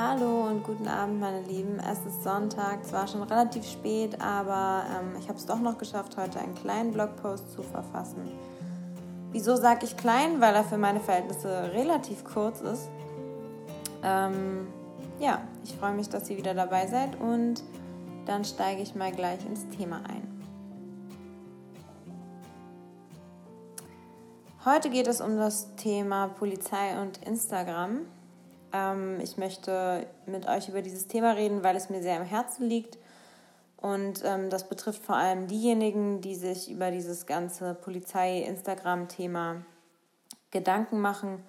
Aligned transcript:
Hallo 0.00 0.46
und 0.46 0.62
guten 0.62 0.86
Abend, 0.86 1.18
meine 1.18 1.42
Lieben. 1.42 1.80
Es 1.80 2.06
ist 2.06 2.22
Sonntag, 2.22 2.86
zwar 2.86 3.08
schon 3.08 3.24
relativ 3.24 3.68
spät, 3.68 4.20
aber 4.20 4.84
ähm, 4.96 5.16
ich 5.18 5.28
habe 5.28 5.36
es 5.36 5.44
doch 5.44 5.58
noch 5.58 5.76
geschafft, 5.76 6.16
heute 6.16 6.38
einen 6.38 6.54
kleinen 6.54 6.92
Blogpost 6.92 7.50
zu 7.50 7.64
verfassen. 7.64 8.30
Wieso 9.32 9.56
sage 9.56 9.86
ich 9.86 9.96
klein? 9.96 10.40
Weil 10.40 10.54
er 10.54 10.62
für 10.62 10.78
meine 10.78 11.00
Verhältnisse 11.00 11.72
relativ 11.72 12.22
kurz 12.22 12.60
ist. 12.60 12.88
Ähm, 14.04 14.68
ja, 15.18 15.40
ich 15.64 15.74
freue 15.74 15.94
mich, 15.94 16.08
dass 16.08 16.30
ihr 16.30 16.36
wieder 16.36 16.54
dabei 16.54 16.86
seid 16.86 17.20
und 17.20 17.64
dann 18.24 18.44
steige 18.44 18.82
ich 18.82 18.94
mal 18.94 19.10
gleich 19.10 19.44
ins 19.46 19.68
Thema 19.76 19.96
ein. 20.08 20.22
Heute 24.64 24.90
geht 24.90 25.08
es 25.08 25.20
um 25.20 25.36
das 25.38 25.74
Thema 25.74 26.28
Polizei 26.28 27.02
und 27.02 27.18
Instagram. 27.26 28.02
Ähm, 28.72 29.20
ich 29.20 29.36
möchte 29.36 30.06
mit 30.26 30.48
euch 30.48 30.68
über 30.68 30.82
dieses 30.82 31.06
Thema 31.06 31.32
reden, 31.32 31.62
weil 31.62 31.76
es 31.76 31.90
mir 31.90 32.02
sehr 32.02 32.16
am 32.16 32.26
Herzen 32.26 32.68
liegt. 32.68 32.98
Und 33.76 34.22
ähm, 34.24 34.50
das 34.50 34.68
betrifft 34.68 35.04
vor 35.04 35.16
allem 35.16 35.46
diejenigen, 35.46 36.20
die 36.20 36.34
sich 36.34 36.70
über 36.70 36.90
dieses 36.90 37.26
ganze 37.26 37.74
Polizei-Instagram-Thema 37.74 39.62
Gedanken 40.50 41.00
machen. 41.00 41.44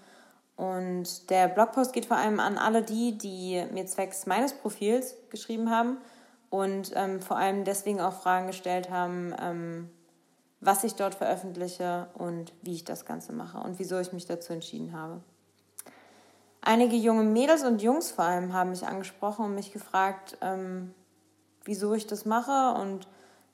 Und 0.56 1.30
der 1.30 1.48
Blogpost 1.48 1.94
geht 1.94 2.06
vor 2.06 2.18
allem 2.18 2.40
an 2.40 2.58
alle 2.58 2.84
die, 2.84 3.18
die 3.18 3.64
mir 3.72 3.86
zwecks 3.86 4.26
meines 4.26 4.54
Profils 4.54 5.16
geschrieben 5.30 5.72
haben 5.72 5.98
und 6.50 6.92
ähm, 6.96 7.22
vor 7.22 7.38
allem 7.38 7.64
deswegen 7.64 8.02
auch 8.02 8.14
Fragen 8.14 8.48
gestellt 8.48 8.90
haben, 8.90 9.34
ähm, 9.42 9.90
was 10.60 10.84
ich 10.84 10.96
dort 10.96 11.16
veröffentliche 11.16 12.08
und 12.14 12.54
wie 12.62 12.74
ich 12.74 12.84
das 12.84 13.06
Ganze 13.06 13.32
mache 13.32 13.60
und 13.60 13.80
wieso 13.80 14.00
ich 14.00 14.12
mich 14.12 14.26
dazu 14.26 14.52
entschieden 14.52 14.92
habe. 14.92 15.22
Einige 16.70 16.98
junge 16.98 17.24
Mädels 17.24 17.64
und 17.64 17.82
Jungs 17.82 18.12
vor 18.12 18.26
allem 18.26 18.54
haben 18.54 18.70
mich 18.70 18.86
angesprochen 18.86 19.44
und 19.44 19.56
mich 19.56 19.74
gefragt, 19.74 20.38
ähm, 20.42 20.94
wieso 21.66 21.96
ich 21.96 22.06
das 22.06 22.26
mache 22.26 22.80
und 22.80 23.08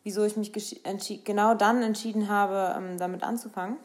wieso 0.03 0.25
ich 0.25 0.35
mich 0.35 0.51
genau 1.23 1.53
dann 1.53 1.81
entschieden 1.81 2.27
habe, 2.27 2.75
ähm, 2.77 2.97
damit 2.97 3.23
anzufangen. 3.23 3.77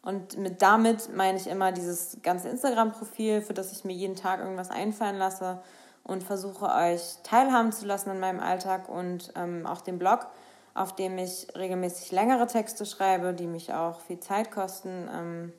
Und 0.00 0.38
mit 0.38 0.62
damit 0.62 1.14
meine 1.14 1.36
ich 1.36 1.46
immer 1.46 1.72
dieses 1.72 2.16
ganze 2.22 2.48
Instagram-Profil, 2.48 3.42
für 3.42 3.52
das 3.52 3.70
ich 3.70 3.84
mir 3.84 3.92
jeden 3.92 4.16
Tag 4.16 4.40
irgendwas 4.40 4.70
einfallen 4.70 5.18
lasse 5.18 5.60
und 6.02 6.22
versuche 6.22 6.72
euch 6.72 7.18
teilhaben 7.22 7.70
zu 7.70 7.84
lassen 7.84 8.08
an 8.08 8.18
meinem 8.18 8.40
Alltag 8.40 8.88
und 8.88 9.30
ähm, 9.36 9.66
auch 9.66 9.82
den 9.82 9.98
Blog, 9.98 10.26
auf 10.72 10.94
dem 10.94 11.18
ich 11.18 11.48
regelmäßig 11.54 12.12
längere 12.12 12.46
Texte 12.46 12.86
schreibe, 12.86 13.34
die 13.34 13.46
mich 13.46 13.74
auch 13.74 14.00
viel 14.00 14.20
Zeit 14.20 14.50
kosten. 14.50 15.06
Ähm, 15.14 15.52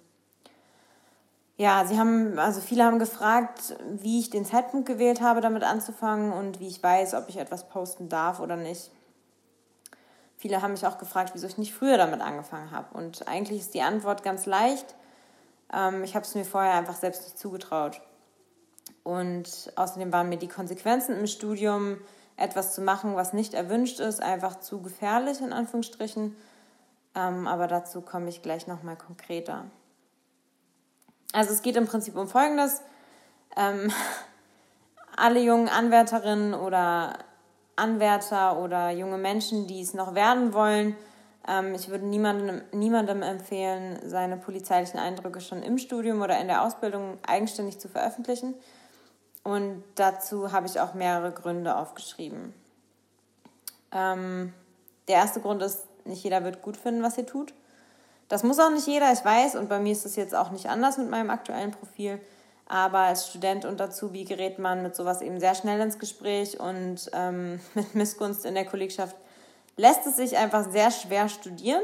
ja, 1.58 1.86
sie 1.86 1.98
haben, 1.98 2.38
also 2.38 2.62
viele 2.62 2.84
haben 2.84 3.00
gefragt, 3.00 3.76
wie 3.90 4.20
ich 4.20 4.30
den 4.30 4.46
Zeitpunkt 4.46 4.88
gewählt 4.88 5.22
habe, 5.22 5.42
damit 5.42 5.64
anzufangen 5.64 6.32
und 6.32 6.60
wie 6.60 6.68
ich 6.68 6.82
weiß, 6.82 7.16
ob 7.16 7.30
ich 7.30 7.38
etwas 7.38 7.68
posten 7.68 8.10
darf 8.10 8.40
oder 8.40 8.56
nicht. 8.56 8.92
Viele 10.38 10.62
haben 10.62 10.72
mich 10.72 10.86
auch 10.86 11.00
gefragt, 11.00 11.32
wieso 11.34 11.48
ich 11.48 11.58
nicht 11.58 11.74
früher 11.74 11.98
damit 11.98 12.22
angefangen 12.22 12.70
habe. 12.70 12.96
Und 12.96 13.28
eigentlich 13.28 13.60
ist 13.60 13.74
die 13.74 13.82
Antwort 13.82 14.22
ganz 14.22 14.46
leicht. 14.46 14.94
Ähm, 15.74 16.04
ich 16.04 16.14
habe 16.16 16.26
es 16.26 16.36
mir 16.36 16.46
vorher 16.46 16.74
einfach 16.74 16.96
selbst 16.96 17.24
nicht 17.24 17.40
zugetraut. 17.40 18.02
Und 19.04 19.72
außerdem 19.76 20.14
waren 20.14 20.30
mir 20.30 20.38
die 20.38 20.48
Konsequenzen 20.48 21.18
im 21.18 21.26
Studium, 21.26 21.98
etwas 22.36 22.76
zu 22.76 22.82
machen, 22.82 23.16
was 23.16 23.34
nicht 23.34 23.56
erwünscht 23.56 24.00
ist, 24.00 24.22
einfach 24.22 24.60
zu 24.60 24.84
gefährlich, 24.84 25.42
in 25.42 25.54
Anführungsstrichen. 25.54 26.36
Ähm, 27.16 27.48
aber 27.48 27.66
dazu 27.66 28.02
komme 28.02 28.30
ich 28.30 28.44
gleich 28.44 28.68
nochmal 28.68 28.96
konkreter. 28.96 29.66
Also 31.34 31.54
es 31.54 31.62
geht 31.62 31.76
im 31.76 31.88
Prinzip 31.88 32.16
um 32.16 32.28
Folgendes. 32.28 32.82
Ähm, 33.56 33.92
alle 35.16 35.40
jungen 35.40 35.70
Anwärterinnen 35.70 36.54
oder 36.54 37.18
Anwärter 37.76 38.60
oder 38.60 38.92
junge 38.92 39.18
Menschen, 39.18 39.68
die 39.68 39.82
es 39.82 39.94
noch 39.94 40.16
werden 40.16 40.54
wollen, 40.54 40.96
ähm, 41.48 41.74
ich 41.74 41.88
würde 41.88 42.06
niemandem, 42.06 42.62
niemandem 42.72 43.22
empfehlen, 43.24 44.00
seine 44.06 44.38
polizeilichen 44.38 45.00
Eindrücke 45.00 45.42
schon 45.42 45.64
im 45.64 45.78
Studium 45.78 46.22
oder 46.22 46.40
in 46.40 46.48
der 46.48 46.64
Ausbildung 46.64 47.18
eigenständig 47.26 47.80
zu 47.80 47.88
veröffentlichen. 47.88 48.54
Und 49.44 49.84
dazu 49.96 50.52
habe 50.52 50.68
ich 50.68 50.80
auch 50.80 50.94
mehrere 50.94 51.32
Gründe 51.32 51.78
aufgeschrieben. 51.78 52.54
Ähm, 53.94 54.54
der 55.08 55.16
erste 55.16 55.40
Grund 55.40 55.62
ist, 55.62 55.88
nicht 56.06 56.24
jeder 56.24 56.44
wird 56.44 56.62
gut 56.62 56.76
finden, 56.76 57.02
was 57.02 57.18
ihr 57.18 57.26
tut. 57.26 57.54
Das 58.28 58.44
muss 58.44 58.60
auch 58.60 58.72
nicht 58.72 58.88
jeder, 58.88 59.12
ich 59.14 59.24
weiß, 59.24 59.56
und 59.56 59.70
bei 59.70 59.80
mir 59.80 59.92
ist 59.92 60.06
es 60.06 60.16
jetzt 60.16 60.36
auch 60.36 60.52
nicht 60.52 60.68
anders 60.68 60.98
mit 60.98 61.10
meinem 61.10 61.30
aktuellen 61.30 61.72
Profil. 61.72 62.20
Aber 62.68 63.00
als 63.00 63.30
Student 63.30 63.64
und 63.64 63.80
Azubi 63.80 64.26
gerät 64.26 64.60
man 64.60 64.84
mit 64.84 64.96
sowas 64.96 65.22
eben 65.22 65.40
sehr 65.40 65.56
schnell 65.56 65.80
ins 65.80 66.00
Gespräch 66.00 66.60
und 66.60 67.10
ähm, 67.14 67.62
mit 67.74 67.96
Missgunst 67.96 68.46
in 68.46 68.56
der 68.56 68.66
Kollegschaft 68.66 69.16
lässt 69.78 70.06
es 70.06 70.18
sich 70.18 70.38
einfach 70.38 70.70
sehr 70.70 70.92
schwer 70.92 71.30
studieren. 71.30 71.84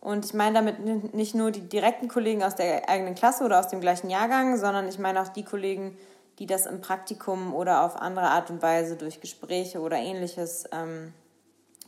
Und 0.00 0.24
ich 0.24 0.34
meine 0.34 0.54
damit 0.54 1.14
nicht 1.14 1.34
nur 1.34 1.50
die 1.50 1.68
direkten 1.68 2.08
Kollegen 2.08 2.42
aus 2.42 2.54
der 2.54 2.88
eigenen 2.88 3.14
Klasse 3.14 3.44
oder 3.44 3.58
aus 3.58 3.68
dem 3.68 3.80
gleichen 3.80 4.10
Jahrgang, 4.10 4.56
sondern 4.56 4.88
ich 4.88 4.98
meine 4.98 5.20
auch 5.20 5.28
die 5.28 5.44
Kollegen, 5.44 5.96
die 6.38 6.46
das 6.46 6.66
im 6.66 6.80
Praktikum 6.80 7.54
oder 7.54 7.82
auf 7.82 7.96
andere 7.96 8.28
Art 8.28 8.50
und 8.50 8.62
Weise 8.62 8.96
durch 8.96 9.20
Gespräche 9.20 9.80
oder 9.80 9.96
ähnliches 9.96 10.64
ähm, 10.72 11.12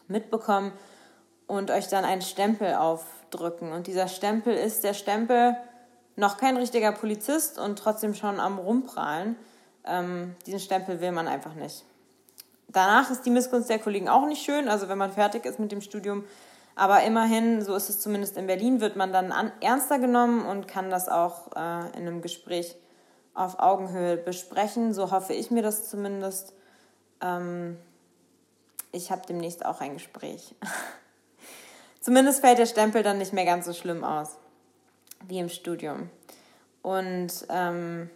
mitbekommen 0.09 0.73
und 1.47 1.71
euch 1.71 1.89
dann 1.89 2.05
einen 2.05 2.23
Stempel 2.23 2.75
aufdrücken. 3.31 3.73
Und 3.73 3.87
dieser 3.87 4.09
Stempel 4.09 4.55
ist 4.55 4.85
der 4.85 4.95
Stempel, 4.95 5.57
noch 6.17 6.37
kein 6.37 6.57
richtiger 6.57 6.93
Polizist 6.93 7.59
und 7.59 7.79
trotzdem 7.79 8.15
schon 8.15 8.41
am 8.41 8.59
Rumprahlen. 8.59 9.37
Ähm, 9.85 10.35
diesen 10.45 10.61
Stempel 10.61 11.01
will 11.01 11.13
man 11.13 11.29
einfach 11.29 11.55
nicht. 11.55 11.85
Danach 12.69 13.11
ist 13.11 13.25
die 13.25 13.31
Missgunst 13.31 13.71
der 13.71 13.79
Kollegen 13.79 14.09
auch 14.09 14.27
nicht 14.27 14.45
schön, 14.45 14.69
also 14.69 14.89
wenn 14.89 14.99
man 14.99 15.13
fertig 15.13 15.45
ist 15.45 15.59
mit 15.59 15.73
dem 15.73 15.81
Studium. 15.81 16.25
Aber 16.77 17.03
immerhin, 17.03 17.63
so 17.63 17.75
ist 17.75 17.89
es 17.89 18.01
zumindest 18.01 18.37
in 18.37 18.47
Berlin, 18.47 18.81
wird 18.81 18.97
man 18.97 19.13
dann 19.13 19.33
an, 19.33 19.51
ernster 19.61 19.99
genommen 19.99 20.45
und 20.47 20.69
kann 20.69 20.91
das 20.91 21.09
auch 21.09 21.49
äh, 21.57 21.89
in 21.97 22.07
einem 22.07 22.23
Gespräch 22.23 22.77
auf 23.35 23.59
Augenhöhe 23.59 24.17
besprechen. 24.17 24.93
So 24.93 25.11
hoffe 25.11 25.33
ich 25.33 25.51
mir 25.51 25.63
das 25.63 25.89
zumindest. 25.89 26.53
Ähm, 27.21 27.79
ich 28.93 29.11
habe 29.11 29.23
demnächst 29.27 29.65
auch 29.65 29.81
ein 29.81 29.95
Gespräch. 29.95 30.55
Zumindest 32.01 32.41
fällt 32.41 32.59
der 32.59 32.67
Stempel 32.67 33.03
dann 33.03 33.19
nicht 33.19 33.33
mehr 33.33 33.45
ganz 33.45 33.67
so 33.67 33.73
schlimm 33.73 34.05
aus 34.05 34.37
wie 35.29 35.39
im 35.39 35.49
Studium. 35.49 36.09
Und 36.83 37.31
ähm, 37.51 38.09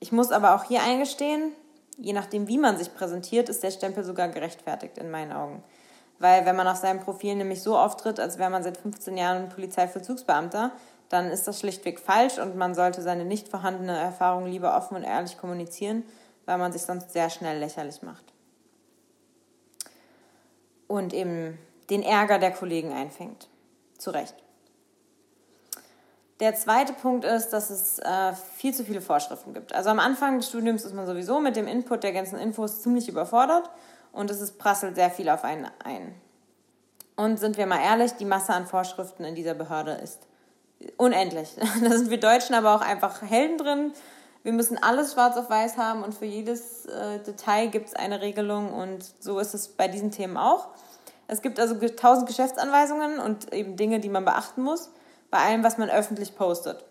ich 0.00 0.12
muss 0.12 0.32
aber 0.32 0.54
auch 0.54 0.64
hier 0.64 0.82
eingestehen, 0.82 1.52
je 1.98 2.12
nachdem, 2.12 2.48
wie 2.48 2.58
man 2.58 2.78
sich 2.78 2.94
präsentiert, 2.94 3.48
ist 3.48 3.62
der 3.62 3.70
Stempel 3.70 4.04
sogar 4.04 4.28
gerechtfertigt 4.28 4.98
in 4.98 5.10
meinen 5.10 5.32
Augen. 5.32 5.62
Weil 6.18 6.46
wenn 6.46 6.56
man 6.56 6.66
auf 6.66 6.78
seinem 6.78 7.00
Profil 7.00 7.36
nämlich 7.36 7.62
so 7.62 7.76
auftritt, 7.76 8.18
als 8.18 8.38
wäre 8.38 8.50
man 8.50 8.62
seit 8.62 8.78
15 8.78 9.16
Jahren 9.16 9.48
Polizeivollzugsbeamter, 9.50 10.72
dann 11.08 11.30
ist 11.30 11.46
das 11.46 11.60
schlichtweg 11.60 12.00
falsch 12.00 12.38
und 12.38 12.56
man 12.56 12.74
sollte 12.74 13.02
seine 13.02 13.24
nicht 13.24 13.48
vorhandene 13.48 13.96
Erfahrung 13.96 14.46
lieber 14.46 14.76
offen 14.76 14.96
und 14.96 15.04
ehrlich 15.04 15.38
kommunizieren, 15.38 16.02
weil 16.44 16.58
man 16.58 16.72
sich 16.72 16.82
sonst 16.82 17.12
sehr 17.12 17.30
schnell 17.30 17.58
lächerlich 17.58 18.02
macht. 18.02 18.24
Und 20.86 21.12
eben 21.12 21.58
den 21.90 22.02
Ärger 22.02 22.38
der 22.38 22.52
Kollegen 22.52 22.92
einfängt. 22.92 23.48
Zu 23.98 24.10
Recht. 24.10 24.34
Der 26.40 26.54
zweite 26.54 26.92
Punkt 26.92 27.24
ist, 27.24 27.50
dass 27.50 27.70
es 27.70 27.98
äh, 27.98 28.32
viel 28.56 28.72
zu 28.72 28.84
viele 28.84 29.00
Vorschriften 29.00 29.54
gibt. 29.54 29.74
Also 29.74 29.90
am 29.90 29.98
Anfang 29.98 30.38
des 30.38 30.48
Studiums 30.48 30.84
ist 30.84 30.94
man 30.94 31.06
sowieso 31.06 31.40
mit 31.40 31.56
dem 31.56 31.66
Input 31.66 32.04
der 32.04 32.12
ganzen 32.12 32.38
Infos 32.38 32.82
ziemlich 32.82 33.08
überfordert 33.08 33.68
und 34.12 34.30
es 34.30 34.40
ist, 34.40 34.58
prasselt 34.58 34.94
sehr 34.94 35.10
viel 35.10 35.28
auf 35.28 35.42
einen 35.42 35.68
ein. 35.84 36.14
Und 37.16 37.40
sind 37.40 37.56
wir 37.56 37.66
mal 37.66 37.80
ehrlich, 37.80 38.12
die 38.12 38.24
Masse 38.24 38.52
an 38.52 38.66
Vorschriften 38.66 39.24
in 39.24 39.34
dieser 39.34 39.54
Behörde 39.54 39.92
ist 39.92 40.28
unendlich. 40.96 41.56
Da 41.82 41.90
sind 41.90 42.10
wir 42.10 42.20
Deutschen 42.20 42.54
aber 42.54 42.76
auch 42.76 42.82
einfach 42.82 43.22
Helden 43.22 43.58
drin. 43.58 43.92
Wir 44.44 44.52
müssen 44.52 44.80
alles 44.80 45.14
schwarz 45.14 45.36
auf 45.36 45.50
weiß 45.50 45.76
haben 45.76 46.04
und 46.04 46.14
für 46.14 46.24
jedes 46.24 46.86
äh, 46.86 47.18
Detail 47.18 47.66
gibt 47.66 47.88
es 47.88 47.94
eine 47.94 48.20
Regelung 48.20 48.72
und 48.72 49.04
so 49.18 49.40
ist 49.40 49.54
es 49.54 49.68
bei 49.68 49.88
diesen 49.88 50.12
Themen 50.12 50.36
auch. 50.36 50.68
Es 51.28 51.42
gibt 51.42 51.60
also 51.60 51.76
tausend 51.90 52.26
Geschäftsanweisungen 52.26 53.20
und 53.20 53.52
eben 53.52 53.76
Dinge, 53.76 54.00
die 54.00 54.08
man 54.08 54.24
beachten 54.24 54.62
muss, 54.62 54.90
bei 55.30 55.38
allem, 55.38 55.62
was 55.62 55.78
man 55.78 55.90
öffentlich 55.90 56.34
postet. 56.34 56.84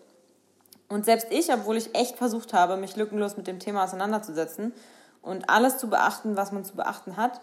Und 0.88 1.04
selbst 1.04 1.26
ich, 1.30 1.52
obwohl 1.52 1.76
ich 1.76 1.94
echt 1.94 2.16
versucht 2.16 2.54
habe, 2.54 2.76
mich 2.76 2.96
lückenlos 2.96 3.36
mit 3.36 3.46
dem 3.46 3.58
Thema 3.58 3.84
auseinanderzusetzen 3.84 4.72
und 5.20 5.50
alles 5.50 5.76
zu 5.76 5.90
beachten, 5.90 6.36
was 6.36 6.52
man 6.52 6.64
zu 6.64 6.76
beachten 6.76 7.16
hat, 7.16 7.40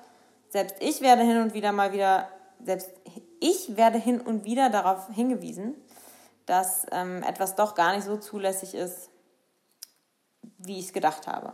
selbst 0.49 0.77
ich 0.79 1.01
werde 1.01 1.21
hin 1.21 1.41
und 1.41 1.53
wieder 1.53 1.73
mal 1.73 1.91
wieder, 1.91 2.29
selbst 2.63 2.89
ich 3.41 3.75
werde 3.75 3.97
hin 3.97 4.21
und 4.21 4.45
wieder 4.45 4.69
darauf 4.69 5.09
hingewiesen, 5.13 5.75
dass 6.45 6.85
ähm, 6.91 7.23
etwas 7.23 7.55
doch 7.55 7.75
gar 7.75 7.93
nicht 7.93 8.05
so 8.05 8.17
zulässig 8.17 8.73
ist, 8.73 9.09
wie 10.57 10.79
ich 10.79 10.85
es 10.85 10.93
gedacht 10.93 11.27
habe. 11.27 11.53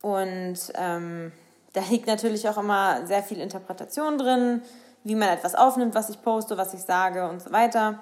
Und 0.00 0.58
ähm, 0.74 1.32
da 1.72 1.80
liegt 1.88 2.06
natürlich 2.06 2.48
auch 2.48 2.58
immer 2.58 3.06
sehr 3.06 3.22
viel 3.22 3.40
Interpretation 3.40 4.18
drin, 4.18 4.62
wie 5.04 5.14
man 5.14 5.28
etwas 5.28 5.54
aufnimmt, 5.54 5.94
was 5.94 6.10
ich 6.10 6.22
poste, 6.22 6.56
was 6.56 6.74
ich 6.74 6.82
sage 6.82 7.28
und 7.28 7.42
so 7.42 7.52
weiter. 7.52 8.00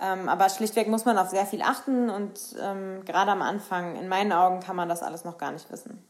Ähm, 0.00 0.28
aber 0.28 0.48
schlichtweg 0.48 0.88
muss 0.88 1.04
man 1.04 1.18
auf 1.18 1.30
sehr 1.30 1.46
viel 1.46 1.62
achten 1.62 2.08
und 2.08 2.38
ähm, 2.60 3.04
gerade 3.04 3.32
am 3.32 3.42
Anfang, 3.42 3.96
in 3.96 4.08
meinen 4.08 4.32
Augen, 4.32 4.60
kann 4.60 4.76
man 4.76 4.88
das 4.88 5.02
alles 5.02 5.24
noch 5.24 5.38
gar 5.38 5.50
nicht 5.50 5.70
wissen. 5.72 6.02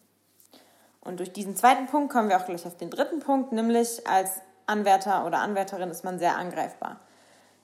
Und 1.01 1.21
durch 1.21 1.33
diesen 1.33 1.57
zweiten 1.57 1.87
Punkt 1.87 2.13
kommen 2.13 2.29
wir 2.29 2.37
auch 2.37 2.45
gleich 2.45 2.67
auf 2.67 2.77
den 2.77 2.91
dritten 2.91 3.21
Punkt, 3.21 3.53
nämlich 3.53 4.07
als 4.07 4.43
Anwärter 4.67 5.25
oder 5.25 5.39
Anwärterin 5.39 5.91
ist 5.91 6.05
man 6.05 6.19
sehr 6.19 6.37
angreifbar. 6.37 7.01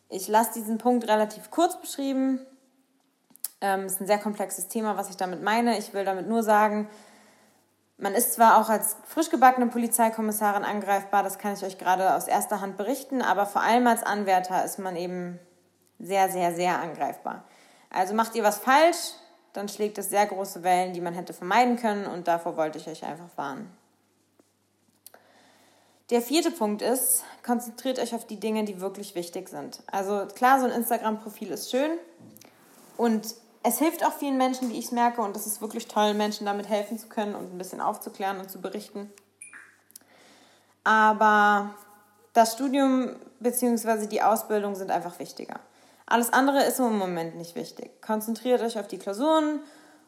Ich 0.08 0.28
lasse 0.28 0.54
diesen 0.54 0.78
Punkt 0.78 1.06
relativ 1.08 1.50
kurz 1.50 1.78
beschrieben. 1.78 2.40
Ähm, 3.60 3.86
ist 3.86 4.00
ein 4.00 4.06
sehr 4.06 4.18
komplexes 4.18 4.68
Thema, 4.68 4.96
was 4.96 5.10
ich 5.10 5.16
damit 5.16 5.42
meine. 5.42 5.78
Ich 5.78 5.92
will 5.92 6.04
damit 6.04 6.26
nur 6.26 6.42
sagen, 6.42 6.88
man 7.98 8.14
ist 8.14 8.34
zwar 8.34 8.58
auch 8.58 8.68
als 8.68 8.96
frisch 9.04 9.30
gebackene 9.30 9.66
Polizeikommissarin 9.66 10.64
angreifbar, 10.64 11.22
das 11.22 11.38
kann 11.38 11.54
ich 11.54 11.64
euch 11.64 11.78
gerade 11.78 12.14
aus 12.14 12.26
erster 12.26 12.60
Hand 12.60 12.76
berichten, 12.76 13.22
aber 13.22 13.46
vor 13.46 13.62
allem 13.62 13.86
als 13.86 14.02
Anwärter 14.02 14.64
ist 14.64 14.78
man 14.78 14.96
eben 14.96 15.38
sehr, 15.98 16.28
sehr, 16.28 16.54
sehr 16.54 16.80
angreifbar. 16.80 17.44
Also 17.90 18.14
macht 18.14 18.34
ihr 18.34 18.42
was 18.42 18.58
falsch, 18.58 19.12
dann 19.52 19.68
schlägt 19.68 19.98
es 19.98 20.10
sehr 20.10 20.26
große 20.26 20.64
Wellen, 20.64 20.92
die 20.92 21.00
man 21.00 21.14
hätte 21.14 21.32
vermeiden 21.32 21.76
können 21.76 22.06
und 22.06 22.26
davor 22.26 22.56
wollte 22.56 22.78
ich 22.78 22.88
euch 22.88 23.04
einfach 23.04 23.30
warnen. 23.36 23.70
Der 26.10 26.20
vierte 26.20 26.50
Punkt 26.50 26.82
ist, 26.82 27.24
konzentriert 27.44 27.98
euch 27.98 28.14
auf 28.14 28.26
die 28.26 28.38
Dinge, 28.38 28.64
die 28.64 28.80
wirklich 28.80 29.14
wichtig 29.14 29.48
sind. 29.48 29.82
Also 29.90 30.26
klar, 30.34 30.60
so 30.60 30.66
ein 30.66 30.72
Instagram-Profil 30.72 31.50
ist 31.50 31.70
schön 31.70 31.92
und 32.96 33.34
es 33.64 33.78
hilft 33.78 34.04
auch 34.04 34.12
vielen 34.12 34.36
Menschen, 34.36 34.70
wie 34.70 34.78
ich 34.78 34.84
es 34.86 34.92
merke, 34.92 35.22
und 35.22 35.34
es 35.36 35.46
ist 35.46 35.62
wirklich 35.62 35.88
toll, 35.88 36.12
Menschen 36.12 36.44
damit 36.46 36.68
helfen 36.68 36.98
zu 36.98 37.08
können 37.08 37.34
und 37.34 37.52
ein 37.52 37.58
bisschen 37.58 37.80
aufzuklären 37.80 38.38
und 38.38 38.50
zu 38.50 38.60
berichten. 38.60 39.10
Aber 40.84 41.70
das 42.34 42.52
Studium 42.52 43.16
bzw. 43.40 44.06
die 44.06 44.20
Ausbildung 44.20 44.74
sind 44.74 44.90
einfach 44.90 45.18
wichtiger. 45.18 45.60
Alles 46.04 46.30
andere 46.30 46.62
ist 46.64 46.78
im 46.78 46.98
Moment 46.98 47.36
nicht 47.36 47.54
wichtig. 47.54 48.02
Konzentriert 48.02 48.60
euch 48.60 48.78
auf 48.78 48.86
die 48.86 48.98
Klausuren 48.98 49.60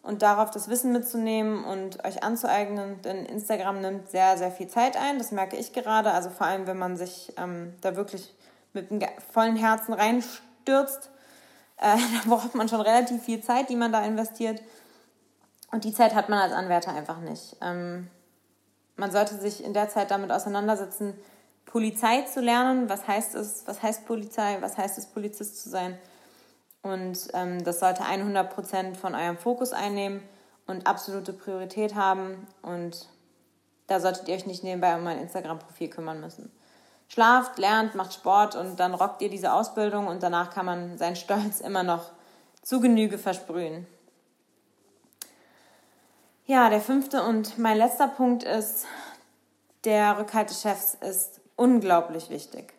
und 0.02 0.20
darauf, 0.20 0.50
das 0.50 0.68
Wissen 0.68 0.92
mitzunehmen 0.92 1.64
und 1.64 2.04
euch 2.04 2.22
anzueignen, 2.22 3.00
denn 3.00 3.24
Instagram 3.24 3.80
nimmt 3.80 4.10
sehr, 4.10 4.36
sehr 4.36 4.50
viel 4.50 4.68
Zeit 4.68 4.98
ein. 4.98 5.16
Das 5.16 5.32
merke 5.32 5.56
ich 5.56 5.72
gerade. 5.72 6.10
Also 6.10 6.28
vor 6.28 6.46
allem, 6.46 6.66
wenn 6.66 6.78
man 6.78 6.98
sich 6.98 7.32
ähm, 7.38 7.74
da 7.80 7.96
wirklich 7.96 8.34
mit 8.74 8.90
einem 8.90 9.08
vollen 9.32 9.56
Herzen 9.56 9.94
reinstürzt, 9.94 11.10
äh, 11.78 11.96
da 12.25 12.28
braucht 12.28 12.55
man 12.55 12.69
schon 12.69 12.81
relativ 12.81 13.23
viel 13.23 13.43
Zeit, 13.43 13.69
die 13.69 13.76
man 13.76 13.93
da 13.93 14.05
investiert. 14.05 14.62
Und 15.73 15.84
die 15.84 15.93
Zeit 15.93 16.14
hat 16.14 16.28
man 16.28 16.38
als 16.38 16.52
Anwärter 16.52 16.94
einfach 16.94 17.19
nicht. 17.19 17.56
Ähm, 17.61 18.08
man 18.96 19.11
sollte 19.11 19.37
sich 19.37 19.62
in 19.62 19.75
der 19.75 19.88
Zeit 19.88 20.11
damit 20.11 20.31
auseinandersetzen, 20.31 21.14
Polizei 21.67 22.23
zu 22.23 22.40
lernen. 22.40 22.88
Was 22.88 23.06
heißt 23.06 23.34
es? 23.34 23.67
Was 23.67 23.82
heißt 23.82 24.06
Polizei? 24.06 24.58
Was 24.61 24.78
heißt 24.78 24.96
es, 24.96 25.06
Polizist 25.06 25.62
zu 25.62 25.69
sein? 25.69 25.99
Und 26.82 27.28
ähm, 27.34 27.64
das 27.64 27.81
sollte 27.81 28.05
100% 28.05 28.94
von 28.94 29.14
eurem 29.14 29.37
Fokus 29.37 29.73
einnehmen 29.73 30.23
und 30.67 30.87
absolute 30.87 31.32
Priorität 31.32 31.94
haben. 31.94 32.46
Und 32.62 33.08
da 33.88 34.00
solltet 34.00 34.28
ihr 34.28 34.37
euch 34.37 34.46
nicht 34.46 34.64
nebenbei 34.64 34.96
um 34.96 35.05
mein 35.05 35.19
Instagram-Profil 35.19 35.88
kümmern 35.88 36.20
müssen. 36.20 36.50
Schlaft, 37.08 37.58
lernt, 37.58 37.94
macht 37.94 38.14
Sport 38.14 38.56
und 38.56 38.80
dann 38.80 38.94
rockt 38.94 39.22
ihr 39.22 39.30
diese 39.30 39.52
Ausbildung 39.52 40.06
und 40.06 40.22
danach 40.22 40.52
kann 40.52 40.66
man 40.66 40.98
seinen 40.98 41.16
Stolz 41.16 41.60
immer 41.60 41.82
noch 41.82 42.10
zu 42.62 42.80
Genüge 42.80 43.18
versprühen. 43.18 43.86
Ja, 46.46 46.70
der 46.70 46.80
fünfte 46.80 47.22
und 47.24 47.58
mein 47.58 47.76
letzter 47.76 48.08
Punkt 48.08 48.44
ist, 48.44 48.86
der 49.84 50.18
Rückhalt 50.18 50.50
des 50.50 50.62
Chefs 50.62 50.94
ist 50.94 51.40
unglaublich 51.56 52.30
wichtig. 52.30 52.74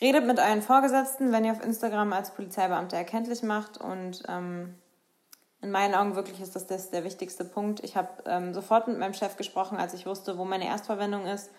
Redet 0.00 0.26
mit 0.26 0.38
euren 0.38 0.62
Vorgesetzten, 0.62 1.32
wenn 1.32 1.44
ihr 1.44 1.52
auf 1.52 1.64
Instagram 1.64 2.12
als 2.12 2.32
Polizeibeamter 2.32 2.96
erkenntlich 2.96 3.42
macht. 3.42 3.78
Und 3.78 4.22
ähm, 4.28 4.74
in 5.62 5.70
meinen 5.70 5.94
Augen 5.94 6.16
wirklich 6.16 6.40
ist 6.40 6.56
das, 6.56 6.66
das 6.66 6.90
der 6.90 7.04
wichtigste 7.04 7.44
Punkt. 7.44 7.82
Ich 7.84 7.96
habe 7.96 8.08
ähm, 8.26 8.52
sofort 8.52 8.88
mit 8.88 8.98
meinem 8.98 9.14
Chef 9.14 9.36
gesprochen, 9.36 9.78
als 9.78 9.94
ich 9.94 10.06
wusste, 10.06 10.36
wo 10.36 10.44
meine 10.44 10.66
Erstverwendung 10.66 11.26
ist. 11.26 11.50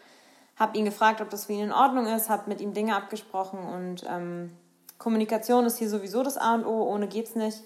Habe 0.55 0.77
ihn 0.77 0.85
gefragt, 0.85 1.21
ob 1.21 1.29
das 1.29 1.45
für 1.45 1.53
ihn 1.53 1.65
in 1.65 1.71
Ordnung 1.73 2.07
ist, 2.07 2.29
habe 2.29 2.49
mit 2.49 2.61
ihm 2.61 2.73
Dinge 2.73 2.95
abgesprochen 2.95 3.59
und 3.59 4.05
ähm, 4.09 4.51
Kommunikation 4.97 5.65
ist 5.65 5.77
hier 5.77 5.89
sowieso 5.89 6.23
das 6.23 6.37
A 6.37 6.55
und 6.55 6.65
O, 6.65 6.83
ohne 6.83 7.07
geht's 7.07 7.35
nicht. 7.35 7.61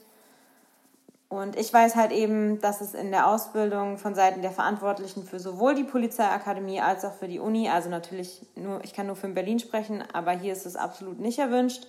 Und 1.30 1.56
ich 1.56 1.71
weiß 1.71 1.95
halt 1.95 2.12
eben, 2.12 2.59
dass 2.59 2.81
es 2.81 2.95
in 2.95 3.12
der 3.12 3.27
Ausbildung 3.27 4.00
von 4.00 4.15
Seiten 4.15 4.41
der 4.41 4.50
Verantwortlichen 4.50 5.24
für 5.24 5.39
sowohl 5.39 5.75
die 5.75 5.83
Polizeiakademie 5.83 6.81
als 6.81 7.06
auch 7.06 7.13
für 7.13 7.27
die 7.27 7.38
Uni, 7.38 7.69
also 7.69 7.88
natürlich 7.88 8.47
nur, 8.56 8.83
ich 8.83 8.94
kann 8.94 9.06
nur 9.06 9.15
für 9.15 9.30
Berlin 9.30 9.59
sprechen, 9.59 10.03
aber 10.12 10.31
hier 10.31 10.51
ist 10.51 10.65
es 10.65 10.75
absolut 10.75 11.19
nicht 11.19 11.38
erwünscht, 11.38 11.85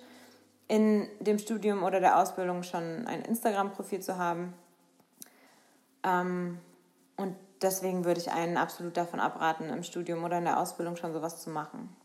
in 0.67 1.07
dem 1.19 1.39
Studium 1.39 1.81
oder 1.81 1.99
der 1.99 2.19
Ausbildung 2.19 2.61
schon 2.61 3.07
ein 3.07 3.23
Instagram-Profil 3.23 4.01
zu 4.01 4.19
haben. 4.19 4.53
Ähm, 6.03 6.59
und 7.17 7.35
deswegen 7.61 8.05
würde 8.05 8.19
ich 8.19 8.31
einen 8.31 8.57
absolut 8.57 8.97
davon 8.97 9.19
abraten, 9.19 9.69
im 9.69 9.83
Studium 9.83 10.23
oder 10.23 10.37
in 10.37 10.45
der 10.45 10.59
Ausbildung 10.59 10.95
schon 10.95 11.13
sowas 11.13 11.41
zu 11.41 11.49
machen. 11.49 11.95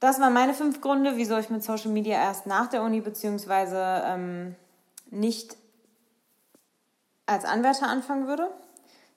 Das 0.00 0.20
waren 0.20 0.32
meine 0.32 0.54
fünf 0.54 0.80
Gründe, 0.80 1.16
wieso 1.16 1.36
ich 1.38 1.50
mit 1.50 1.64
Social 1.64 1.90
Media 1.90 2.16
erst 2.16 2.46
nach 2.46 2.68
der 2.68 2.82
Uni 2.82 3.00
beziehungsweise 3.00 4.02
ähm, 4.04 4.54
nicht 5.10 5.56
als 7.26 7.44
Anwärter 7.44 7.88
anfangen 7.88 8.28
würde. 8.28 8.48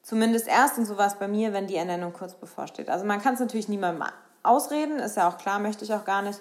Zumindest 0.01 0.47
erst, 0.47 0.79
und 0.79 0.85
so 0.85 0.97
war 0.97 1.05
es 1.05 1.15
bei 1.15 1.27
mir, 1.27 1.53
wenn 1.53 1.67
die 1.67 1.75
Ernennung 1.75 2.13
kurz 2.13 2.33
bevorsteht. 2.33 2.89
Also 2.89 3.05
man 3.05 3.21
kann 3.21 3.35
es 3.35 3.39
natürlich 3.39 3.69
niemandem 3.69 4.07
ausreden, 4.41 4.97
ist 4.97 5.17
ja 5.17 5.29
auch 5.29 5.37
klar, 5.37 5.59
möchte 5.59 5.85
ich 5.85 5.93
auch 5.93 6.05
gar 6.05 6.23
nicht. 6.23 6.39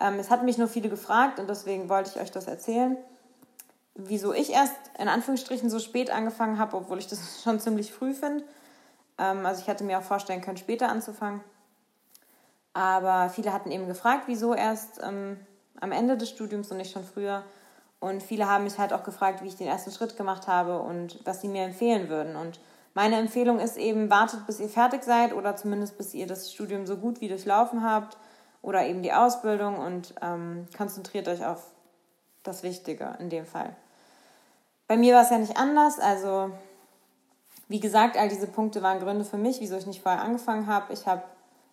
Ähm, 0.00 0.20
es 0.20 0.30
hatten 0.30 0.44
mich 0.44 0.58
nur 0.58 0.68
viele 0.68 0.88
gefragt 0.88 1.40
und 1.40 1.48
deswegen 1.48 1.88
wollte 1.88 2.10
ich 2.14 2.20
euch 2.20 2.30
das 2.30 2.46
erzählen. 2.46 2.96
Wieso 3.94 4.32
ich 4.32 4.50
erst 4.50 4.76
in 4.98 5.08
Anführungsstrichen 5.08 5.68
so 5.68 5.78
spät 5.78 6.10
angefangen 6.10 6.58
habe, 6.58 6.76
obwohl 6.76 6.98
ich 6.98 7.08
das 7.08 7.42
schon 7.42 7.60
ziemlich 7.60 7.92
früh 7.92 8.14
finde. 8.14 8.44
Ähm, 9.18 9.44
also 9.44 9.60
ich 9.60 9.68
hätte 9.68 9.84
mir 9.84 9.98
auch 9.98 10.02
vorstellen 10.02 10.40
können, 10.40 10.56
später 10.56 10.88
anzufangen. 10.88 11.40
Aber 12.72 13.30
viele 13.30 13.52
hatten 13.52 13.70
eben 13.70 13.88
gefragt, 13.88 14.24
wieso 14.26 14.54
erst 14.54 15.00
ähm, 15.02 15.38
am 15.80 15.92
Ende 15.92 16.16
des 16.16 16.30
Studiums 16.30 16.70
und 16.70 16.76
nicht 16.76 16.92
schon 16.92 17.04
früher. 17.04 17.44
Und 17.98 18.22
viele 18.22 18.48
haben 18.48 18.64
mich 18.64 18.78
halt 18.78 18.92
auch 18.92 19.02
gefragt, 19.02 19.42
wie 19.42 19.48
ich 19.48 19.56
den 19.56 19.66
ersten 19.66 19.90
Schritt 19.90 20.16
gemacht 20.16 20.46
habe 20.46 20.80
und 20.80 21.18
was 21.24 21.40
sie 21.40 21.48
mir 21.48 21.64
empfehlen 21.64 22.08
würden. 22.08 22.36
Und 22.36 22.60
meine 22.94 23.16
Empfehlung 23.16 23.60
ist 23.60 23.76
eben, 23.76 24.08
wartet, 24.08 24.46
bis 24.46 24.58
ihr 24.58 24.68
fertig 24.68 25.02
seid 25.04 25.34
oder 25.34 25.56
zumindest 25.56 25.98
bis 25.98 26.14
ihr 26.14 26.26
das 26.26 26.52
Studium 26.52 26.86
so 26.86 26.96
gut 26.96 27.20
wie 27.20 27.28
durchlaufen 27.28 27.84
habt 27.84 28.16
oder 28.62 28.86
eben 28.86 29.02
die 29.02 29.12
Ausbildung 29.12 29.78
und 29.78 30.14
ähm, 30.22 30.66
konzentriert 30.76 31.28
euch 31.28 31.44
auf 31.44 31.62
das 32.42 32.62
Wichtige 32.62 33.16
in 33.18 33.30
dem 33.30 33.46
Fall. 33.46 33.74
Bei 34.86 34.96
mir 34.96 35.14
war 35.14 35.22
es 35.22 35.30
ja 35.30 35.38
nicht 35.38 35.56
anders. 35.56 35.98
Also, 35.98 36.50
wie 37.68 37.80
gesagt, 37.80 38.16
all 38.16 38.28
diese 38.28 38.46
Punkte 38.46 38.82
waren 38.82 38.98
Gründe 38.98 39.24
für 39.24 39.36
mich, 39.36 39.60
wieso 39.60 39.76
ich 39.76 39.86
nicht 39.86 40.02
vorher 40.02 40.22
angefangen 40.22 40.66
habe. 40.66 40.92
Ich 40.92 41.06
habe 41.06 41.22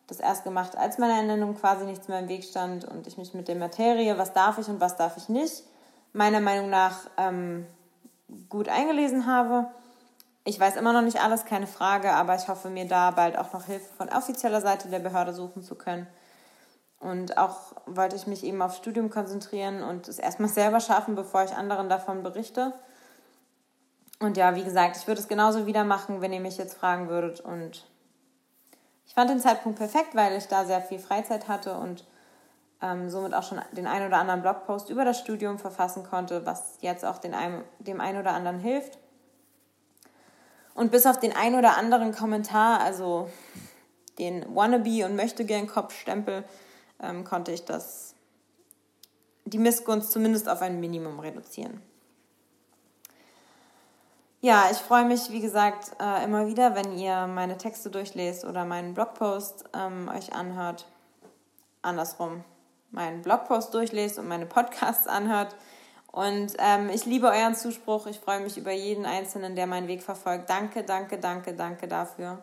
das 0.07 0.19
erst 0.19 0.43
gemacht, 0.43 0.77
als 0.77 0.97
meiner 0.97 1.15
Ernennung 1.15 1.55
quasi 1.55 1.85
nichts 1.85 2.07
mehr 2.07 2.19
im 2.19 2.29
Weg 2.29 2.43
stand 2.43 2.85
und 2.85 3.07
ich 3.07 3.17
mich 3.17 3.33
mit 3.33 3.47
der 3.47 3.55
Materie, 3.55 4.17
was 4.17 4.33
darf 4.33 4.57
ich 4.57 4.67
und 4.69 4.79
was 4.79 4.95
darf 4.95 5.17
ich 5.17 5.27
nicht, 5.29 5.63
meiner 6.13 6.39
Meinung 6.39 6.69
nach 6.69 7.09
ähm, 7.17 7.65
gut 8.49 8.69
eingelesen 8.69 9.25
habe. 9.25 9.67
Ich 10.45 10.59
weiß 10.59 10.77
immer 10.77 10.93
noch 10.93 11.01
nicht 11.01 11.21
alles, 11.21 11.43
keine 11.43 11.67
Frage, 11.67 12.13
aber 12.13 12.35
ich 12.35 12.47
hoffe 12.47 12.69
mir 12.69 12.87
da 12.87 13.11
bald 13.11 13.37
auch 13.37 13.51
noch 13.51 13.65
Hilfe 13.65 13.93
von 13.97 14.07
offizieller 14.09 14.61
Seite 14.61 14.87
der 14.87 14.99
Behörde 14.99 15.33
suchen 15.33 15.61
zu 15.61 15.75
können. 15.75 16.07
Und 16.99 17.37
auch 17.37 17.73
wollte 17.85 18.15
ich 18.15 18.25
mich 18.25 18.43
eben 18.43 18.61
aufs 18.61 18.77
Studium 18.77 19.09
konzentrieren 19.09 19.83
und 19.83 20.07
es 20.07 20.17
erstmal 20.17 20.49
selber 20.49 20.79
schaffen, 20.79 21.15
bevor 21.15 21.43
ich 21.43 21.55
anderen 21.55 21.89
davon 21.89 22.23
berichte. 22.23 22.73
Und 24.19 24.35
ja, 24.35 24.55
wie 24.55 24.63
gesagt, 24.63 24.97
ich 24.97 25.07
würde 25.07 25.21
es 25.21 25.27
genauso 25.27 25.67
wieder 25.67 25.83
machen, 25.83 26.21
wenn 26.21 26.33
ihr 26.33 26.39
mich 26.39 26.57
jetzt 26.57 26.75
fragen 26.75 27.07
würdet. 27.07 27.39
Und 27.39 27.85
ich 29.05 29.13
fand 29.13 29.29
den 29.29 29.39
Zeitpunkt 29.39 29.77
perfekt, 29.77 30.15
weil 30.15 30.35
ich 30.37 30.47
da 30.47 30.65
sehr 30.65 30.81
viel 30.81 30.99
Freizeit 30.99 31.47
hatte 31.47 31.77
und 31.77 32.03
ähm, 32.81 33.09
somit 33.09 33.33
auch 33.33 33.43
schon 33.43 33.61
den 33.71 33.87
einen 33.87 34.07
oder 34.07 34.17
anderen 34.17 34.41
Blogpost 34.41 34.89
über 34.89 35.05
das 35.05 35.19
Studium 35.19 35.59
verfassen 35.59 36.03
konnte, 36.03 36.45
was 36.45 36.77
jetzt 36.81 37.05
auch 37.05 37.19
den 37.19 37.33
einem, 37.33 37.63
dem 37.79 38.01
einen 38.01 38.19
oder 38.19 38.33
anderen 38.33 38.59
hilft. 38.59 38.97
Und 40.73 40.91
bis 40.91 41.05
auf 41.05 41.19
den 41.19 41.35
einen 41.35 41.55
oder 41.55 41.77
anderen 41.77 42.13
Kommentar, 42.13 42.81
also 42.81 43.29
den 44.19 44.45
Wannabe 44.55 45.05
und 45.05 45.15
möchte 45.15 45.45
gern 45.45 45.67
Kopfstempel, 45.67 46.43
ähm, 47.01 47.23
konnte 47.23 47.51
ich 47.51 47.65
das, 47.65 48.15
die 49.45 49.57
Missgunst 49.57 50.11
zumindest 50.11 50.49
auf 50.49 50.61
ein 50.61 50.79
Minimum 50.79 51.19
reduzieren. 51.19 51.81
Ja, 54.39 54.69
ich 54.71 54.77
freue 54.77 55.05
mich, 55.05 55.31
wie 55.31 55.41
gesagt, 55.41 55.91
äh, 55.99 56.23
immer 56.23 56.47
wieder, 56.47 56.75
wenn 56.75 56.97
ihr 56.97 57.27
meine 57.27 57.57
Texte 57.57 57.89
durchlest 57.89 58.45
oder 58.45 58.65
meinen 58.65 58.93
Blogpost 58.93 59.65
ähm, 59.73 60.09
euch 60.15 60.33
anhört. 60.33 60.85
Andersrum 61.81 62.43
meinen 62.91 63.21
Blogpost 63.21 63.73
durchlest 63.73 64.19
und 64.19 64.27
meine 64.27 64.45
Podcasts 64.45 65.07
anhört. 65.07 65.55
Und 66.11 66.53
ähm, 66.59 66.89
ich 66.89 67.05
liebe 67.05 67.27
euren 67.27 67.55
Zuspruch. 67.55 68.07
Ich 68.07 68.19
freue 68.19 68.39
mich 68.39 68.57
über 68.57 68.71
jeden 68.71 69.05
Einzelnen, 69.05 69.55
der 69.55 69.67
meinen 69.67 69.87
Weg 69.87 70.01
verfolgt. 70.01 70.49
Danke, 70.49 70.83
danke, 70.83 71.17
danke, 71.17 71.53
danke 71.53 71.87
dafür. 71.87 72.41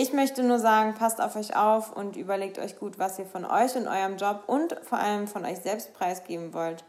Ich 0.00 0.12
möchte 0.12 0.44
nur 0.44 0.60
sagen, 0.60 0.94
passt 0.94 1.20
auf 1.20 1.34
euch 1.34 1.56
auf 1.56 1.90
und 1.90 2.16
überlegt 2.16 2.60
euch 2.60 2.78
gut, 2.78 3.00
was 3.00 3.18
ihr 3.18 3.26
von 3.26 3.44
euch 3.44 3.74
und 3.74 3.88
eurem 3.88 4.16
Job 4.16 4.44
und 4.46 4.76
vor 4.84 4.96
allem 4.96 5.26
von 5.26 5.44
euch 5.44 5.58
selbst 5.58 5.92
preisgeben 5.92 6.54
wollt. 6.54 6.84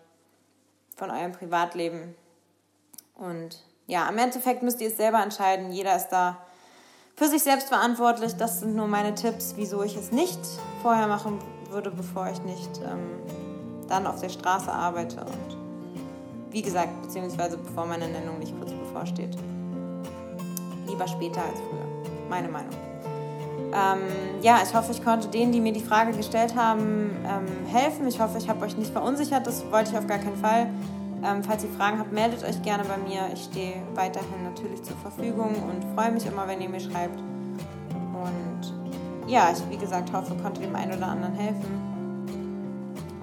Von 0.95 1.09
eurem 1.09 1.31
Privatleben. 1.31 2.13
Und 3.15 3.63
ja, 3.87 4.07
im 4.07 4.17
Endeffekt 4.19 4.61
müsst 4.61 4.79
ihr 4.79 4.89
es 4.89 4.97
selber 4.97 5.23
entscheiden. 5.23 5.71
Jeder 5.71 5.95
ist 5.95 6.09
da 6.09 6.37
für 7.15 7.27
sich 7.27 7.41
selbst 7.41 7.69
verantwortlich. 7.69 8.35
Das 8.35 8.59
sind 8.59 8.75
nur 8.75 8.85
meine 8.85 9.15
Tipps, 9.15 9.55
wieso 9.55 9.81
ich 9.81 9.95
es 9.95 10.11
nicht 10.11 10.39
vorher 10.83 11.07
machen 11.07 11.39
würde, 11.71 11.89
bevor 11.89 12.29
ich 12.29 12.43
nicht 12.43 12.77
ähm, 12.77 13.23
dann 13.87 14.05
auf 14.05 14.21
der 14.21 14.29
Straße 14.29 14.71
arbeite. 14.71 15.21
Und 15.21 15.57
wie 16.51 16.61
gesagt, 16.61 17.01
beziehungsweise 17.01 17.57
bevor 17.57 17.87
meine 17.87 18.07
Nennung 18.07 18.37
nicht 18.37 18.55
kurz 18.55 18.71
bevorsteht. 18.71 19.35
Lieber 20.85 21.07
später 21.07 21.41
als 21.41 21.59
früher. 21.59 22.29
Meine 22.29 22.49
Meinung. 22.49 22.88
Ähm, 23.71 24.41
ja, 24.41 24.59
ich 24.63 24.73
hoffe, 24.73 24.91
ich 24.91 25.03
konnte 25.03 25.27
denen, 25.27 25.51
die 25.51 25.61
mir 25.61 25.73
die 25.73 25.81
Frage 25.81 26.11
gestellt 26.11 26.55
haben, 26.55 27.11
ähm, 27.25 27.65
helfen. 27.67 28.07
Ich 28.07 28.19
hoffe, 28.19 28.37
ich 28.37 28.49
habe 28.49 28.65
euch 28.65 28.77
nicht 28.77 28.91
verunsichert. 28.91 29.45
Das 29.45 29.69
wollte 29.71 29.91
ich 29.91 29.97
auf 29.97 30.07
gar 30.07 30.17
keinen 30.17 30.37
Fall. 30.37 30.67
Ähm, 31.23 31.43
falls 31.43 31.63
ihr 31.63 31.69
Fragen 31.71 31.99
habt, 31.99 32.11
meldet 32.11 32.43
euch 32.43 32.61
gerne 32.61 32.83
bei 32.83 32.97
mir. 32.97 33.29
Ich 33.33 33.43
stehe 33.43 33.75
weiterhin 33.93 34.43
natürlich 34.43 34.81
zur 34.83 34.95
Verfügung 34.97 35.55
und 35.69 35.83
freue 35.95 36.11
mich 36.11 36.25
immer, 36.25 36.47
wenn 36.47 36.61
ihr 36.61 36.69
mir 36.69 36.79
schreibt. 36.79 37.19
Und 37.19 38.73
ja, 39.27 39.51
ich, 39.51 39.69
wie 39.69 39.77
gesagt, 39.77 40.11
hoffe, 40.13 40.35
konnte 40.41 40.61
dem 40.61 40.75
einen 40.75 40.97
oder 40.97 41.07
anderen 41.07 41.33
helfen. 41.33 41.89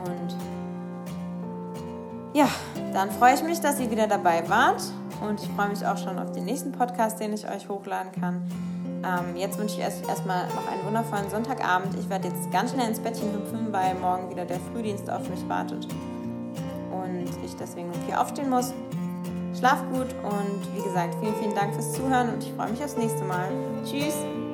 Und 0.05 0.37
ja, 2.35 2.49
dann 2.93 3.11
freue 3.11 3.35
ich 3.35 3.43
mich, 3.43 3.61
dass 3.61 3.81
ihr 3.81 3.91
wieder 3.91 4.07
dabei 4.07 4.49
wart. 4.49 4.83
Und 5.27 5.41
ich 5.43 5.49
freue 5.49 5.71
mich 5.71 5.85
auch 5.87 5.97
schon 5.97 6.19
auf 6.19 6.33
den 6.33 6.45
nächsten 6.45 6.73
Podcast, 6.73 7.19
den 7.19 7.33
ich 7.33 7.49
euch 7.49 7.69
hochladen 7.69 8.13
kann. 8.13 8.43
Ähm, 9.05 9.37
jetzt 9.37 9.59
wünsche 9.59 9.75
ich 9.75 9.81
erst, 9.81 10.09
erstmal 10.09 10.47
noch 10.49 10.71
einen 10.71 10.85
wundervollen 10.85 11.29
Sonntagabend. 11.31 11.95
Ich 11.99 12.09
werde 12.09 12.29
jetzt 12.29 12.51
ganz 12.51 12.73
schnell 12.73 12.89
ins 12.89 13.01
Bettchen 13.01 13.33
hüpfen, 13.33 13.73
weil 13.73 13.95
morgen 13.95 14.31
wieder 14.31 14.45
der 14.45 14.59
Frühdienst 14.73 15.11
auf 15.11 15.29
mich 15.29 15.47
wartet. 15.49 15.87
Und 16.91 17.29
ich 17.45 17.57
deswegen 17.57 17.89
um 17.89 18.01
vier 18.07 18.21
aufstehen 18.21 18.51
muss. 18.51 18.73
Schlaf 19.59 19.83
gut 19.91 20.09
und 20.23 20.77
wie 20.77 20.83
gesagt, 20.83 21.15
vielen, 21.21 21.35
vielen 21.37 21.55
Dank 21.55 21.73
fürs 21.73 21.93
Zuhören 21.93 22.35
und 22.35 22.45
ich 22.45 22.53
freue 22.53 22.71
mich 22.71 22.83
aufs 22.85 22.97
nächste 22.97 23.25
Mal. 23.25 23.49
Tschüss! 23.85 24.46